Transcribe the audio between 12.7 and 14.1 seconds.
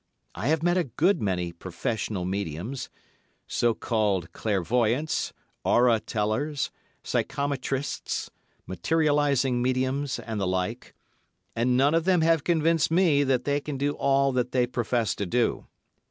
me that they can do